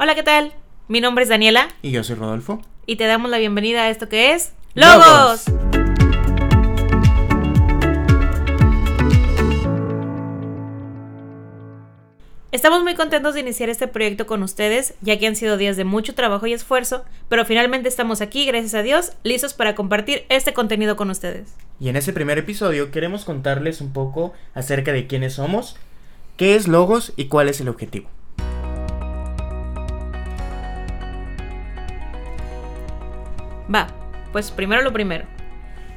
[0.00, 0.52] Hola, ¿qué tal?
[0.86, 1.66] Mi nombre es Daniela.
[1.82, 2.62] Y yo soy Rodolfo.
[2.86, 5.46] Y te damos la bienvenida a esto que es Logos.
[12.52, 15.82] Estamos muy contentos de iniciar este proyecto con ustedes, ya que han sido días de
[15.82, 20.52] mucho trabajo y esfuerzo, pero finalmente estamos aquí, gracias a Dios, listos para compartir este
[20.52, 21.56] contenido con ustedes.
[21.80, 25.74] Y en este primer episodio queremos contarles un poco acerca de quiénes somos,
[26.36, 28.08] qué es Logos y cuál es el objetivo.
[33.72, 33.88] Va,
[34.32, 35.24] pues primero lo primero.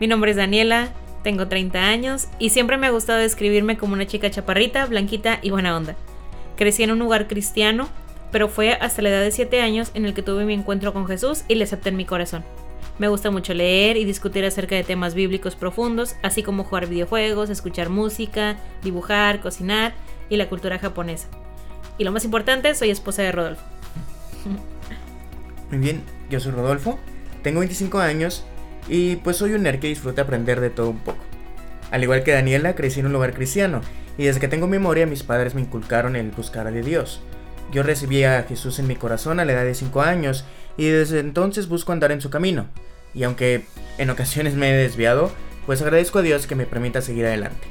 [0.00, 0.88] Mi nombre es Daniela,
[1.22, 5.50] tengo 30 años y siempre me ha gustado describirme como una chica chaparrita, blanquita y
[5.50, 5.96] buena onda.
[6.56, 7.88] Crecí en un lugar cristiano,
[8.30, 11.06] pero fue hasta la edad de 7 años en el que tuve mi encuentro con
[11.06, 12.44] Jesús y le acepté en mi corazón.
[12.98, 17.48] Me gusta mucho leer y discutir acerca de temas bíblicos profundos, así como jugar videojuegos,
[17.48, 19.94] escuchar música, dibujar, cocinar
[20.28, 21.28] y la cultura japonesa.
[21.98, 23.62] Y lo más importante, soy esposa de Rodolfo.
[25.70, 26.98] Muy bien, yo soy Rodolfo,
[27.42, 28.44] tengo 25 años
[28.88, 31.22] y pues soy un nerd que disfruta aprender de todo un poco.
[31.90, 33.80] Al igual que Daniela, crecí en un lugar cristiano
[34.18, 37.20] y desde que tengo memoria mis padres me inculcaron el buscar a Dios.
[37.70, 40.44] Yo recibí a Jesús en mi corazón a la edad de 5 años
[40.76, 42.66] y desde entonces busco andar en su camino.
[43.14, 43.64] Y aunque
[43.98, 45.30] en ocasiones me he desviado,
[45.66, 47.68] pues agradezco a Dios que me permita seguir adelante.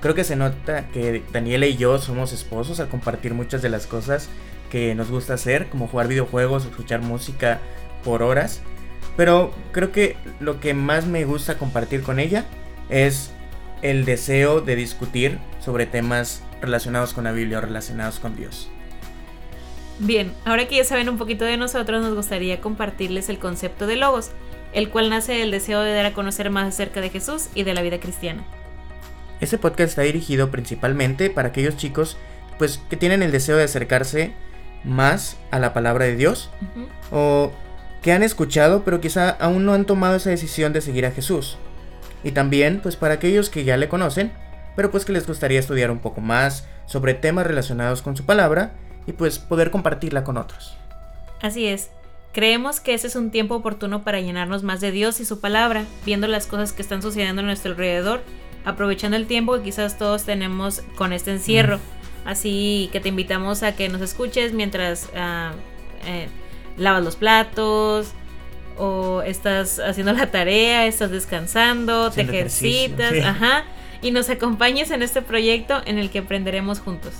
[0.00, 3.86] Creo que se nota que Daniela y yo somos esposos al compartir muchas de las
[3.86, 4.28] cosas
[4.70, 7.58] que nos gusta hacer, como jugar videojuegos, escuchar música
[8.04, 8.62] por horas.
[9.18, 12.44] Pero creo que lo que más me gusta compartir con ella
[12.88, 13.32] es
[13.82, 18.70] el deseo de discutir sobre temas relacionados con la Biblia o relacionados con Dios.
[19.98, 23.96] Bien, ahora que ya saben un poquito de nosotros, nos gustaría compartirles el concepto de
[23.96, 24.30] logos,
[24.72, 27.74] el cual nace del deseo de dar a conocer más acerca de Jesús y de
[27.74, 28.44] la vida cristiana.
[29.40, 32.16] Este podcast está dirigido principalmente para aquellos chicos
[32.56, 34.32] pues que tienen el deseo de acercarse
[34.84, 36.50] más a la palabra de Dios
[37.10, 37.50] o
[38.08, 41.58] que han escuchado pero quizá aún no han tomado esa decisión de seguir a Jesús.
[42.24, 44.32] Y también pues para aquellos que ya le conocen,
[44.76, 48.72] pero pues que les gustaría estudiar un poco más sobre temas relacionados con su palabra
[49.06, 50.74] y pues poder compartirla con otros.
[51.42, 51.90] Así es.
[52.32, 55.84] Creemos que ese es un tiempo oportuno para llenarnos más de Dios y su palabra,
[56.06, 58.22] viendo las cosas que están sucediendo a nuestro alrededor,
[58.64, 61.78] aprovechando el tiempo que quizás todos tenemos con este encierro.
[62.24, 65.54] Así que te invitamos a que nos escuches mientras uh,
[66.06, 66.28] eh,
[66.78, 68.12] lavas los platos,
[68.76, 73.64] o estás haciendo la tarea, estás descansando, te ejercitas, ajá,
[74.00, 77.12] y nos acompañes en este proyecto en el que aprenderemos juntos.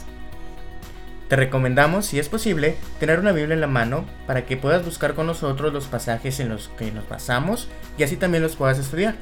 [1.29, 5.15] Te recomendamos, si es posible, tener una Biblia en la mano para que puedas buscar
[5.15, 9.15] con nosotros los pasajes en los que nos basamos y así también los puedas estudiar.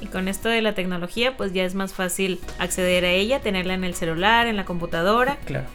[0.00, 3.74] Y con esto de la tecnología, pues ya es más fácil acceder a ella, tenerla
[3.74, 5.36] en el celular, en la computadora.
[5.44, 5.66] Claro.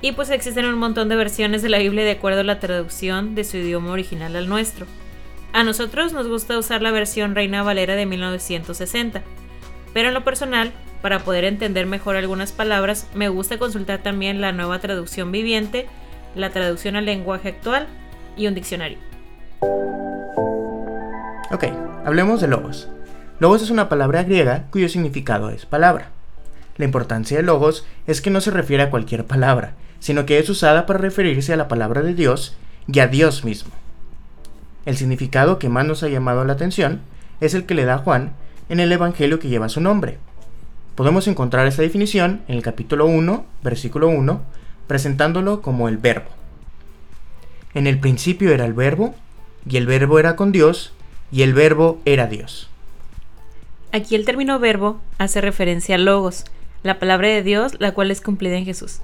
[0.00, 3.34] Y pues existen un montón de versiones de la Biblia de acuerdo a la traducción
[3.34, 4.86] de su idioma original al nuestro.
[5.52, 9.22] A nosotros nos gusta usar la versión Reina Valera de 1960,
[9.92, 10.72] pero en lo personal
[11.02, 15.86] para poder entender mejor algunas palabras, me gusta consultar también la nueva traducción viviente,
[16.34, 17.86] la traducción al lenguaje actual
[18.36, 18.98] y un diccionario.
[21.50, 21.64] Ok,
[22.04, 22.88] hablemos de logos.
[23.38, 26.10] Logos es una palabra griega cuyo significado es palabra.
[26.76, 30.48] La importancia de logos es que no se refiere a cualquier palabra, sino que es
[30.48, 33.72] usada para referirse a la palabra de Dios y a Dios mismo.
[34.86, 37.00] El significado que más nos ha llamado la atención
[37.40, 38.32] es el que le da Juan
[38.68, 40.18] en el Evangelio que lleva su nombre,
[40.98, 44.42] Podemos encontrar esta definición en el capítulo 1, versículo 1,
[44.88, 46.26] presentándolo como el verbo.
[47.72, 49.14] En el principio era el verbo,
[49.64, 50.92] y el verbo era con Dios,
[51.30, 52.68] y el verbo era Dios.
[53.92, 56.46] Aquí el término verbo hace referencia a logos,
[56.82, 58.98] la palabra de Dios, la cual es cumplida en Jesús.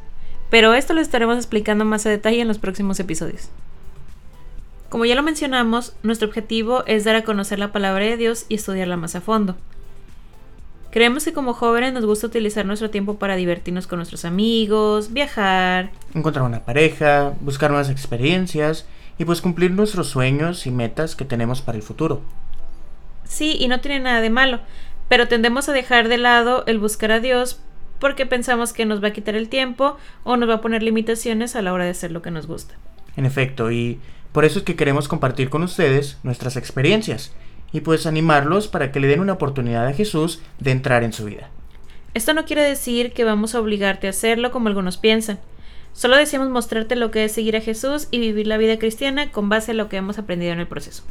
[0.54, 3.48] Pero esto lo estaremos explicando más a detalle en los próximos episodios.
[4.88, 8.54] Como ya lo mencionamos, nuestro objetivo es dar a conocer la palabra de Dios y
[8.54, 9.56] estudiarla más a fondo.
[10.92, 15.91] Creemos que como jóvenes nos gusta utilizar nuestro tiempo para divertirnos con nuestros amigos, viajar,
[16.15, 18.86] encontrar una pareja, buscar nuevas experiencias
[19.18, 22.21] y pues cumplir nuestros sueños y metas que tenemos para el futuro.
[23.24, 24.60] Sí, y no tiene nada de malo,
[25.09, 27.59] pero tendemos a dejar de lado el buscar a Dios
[28.04, 31.56] porque pensamos que nos va a quitar el tiempo o nos va a poner limitaciones
[31.56, 32.74] a la hora de hacer lo que nos gusta.
[33.16, 33.98] En efecto, y
[34.30, 37.33] por eso es que queremos compartir con ustedes nuestras experiencias
[37.72, 41.24] y pues animarlos para que le den una oportunidad a Jesús de entrar en su
[41.24, 41.48] vida.
[42.12, 45.39] Esto no quiere decir que vamos a obligarte a hacerlo como algunos piensan.
[45.95, 49.48] Solo deseamos mostrarte lo que es seguir a Jesús y vivir la vida cristiana con
[49.48, 51.04] base a lo que hemos aprendido en el proceso.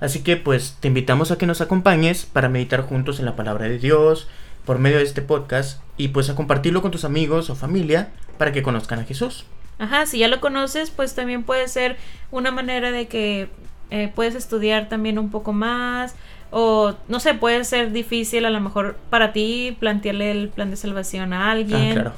[0.00, 3.68] Así que pues te invitamos a que nos acompañes para meditar juntos en la palabra
[3.68, 4.26] de Dios
[4.64, 8.52] por medio de este podcast y pues a compartirlo con tus amigos o familia para
[8.52, 9.44] que conozcan a Jesús.
[9.78, 11.96] Ajá, si ya lo conoces, pues también puede ser
[12.30, 13.48] una manera de que
[13.90, 16.14] eh, puedes estudiar también un poco más.
[16.50, 20.76] O no sé, puede ser difícil a lo mejor para ti plantearle el plan de
[20.76, 21.90] salvación a alguien.
[21.90, 22.12] Ah, claro.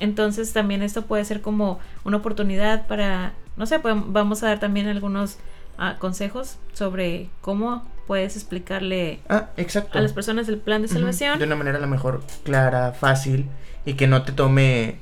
[0.00, 4.58] Entonces también esto puede ser como una oportunidad para, no sé, pues, vamos a dar
[4.58, 5.38] también algunos
[5.78, 9.96] ah, consejos sobre cómo puedes explicarle Ah, exacto.
[9.96, 11.38] a las personas el plan de salvación.
[11.38, 13.46] De una manera a lo mejor clara, fácil
[13.86, 14.96] y que no te tome,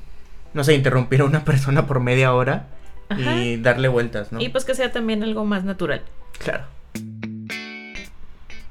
[0.53, 2.67] no sé, interrumpir a una persona por media hora
[3.09, 3.35] Ajá.
[3.35, 4.39] y darle vueltas, ¿no?
[4.39, 6.03] Y pues que sea también algo más natural.
[6.39, 6.63] Claro.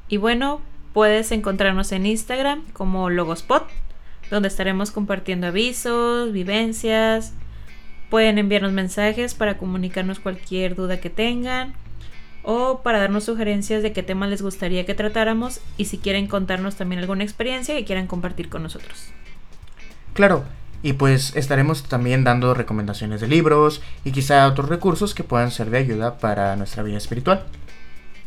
[0.09, 0.63] Y bueno,
[0.95, 3.69] puedes encontrarnos en Instagram como Logospot,
[4.31, 7.35] donde estaremos compartiendo avisos, vivencias.
[8.09, 11.75] Pueden enviarnos mensajes para comunicarnos cualquier duda que tengan
[12.43, 16.77] o para darnos sugerencias de qué tema les gustaría que tratáramos y si quieren contarnos
[16.77, 19.09] también alguna experiencia que quieran compartir con nosotros.
[20.15, 20.45] Claro.
[20.83, 25.69] Y pues estaremos también dando recomendaciones de libros y quizá otros recursos que puedan ser
[25.69, 27.45] de ayuda para nuestra vida espiritual.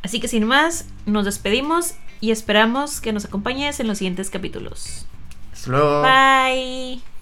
[0.03, 5.07] Así que sin más, nos despedimos y esperamos que nos acompañes en los siguientes capítulos.
[5.51, 6.01] Hasta luego.
[6.03, 7.12] Bye.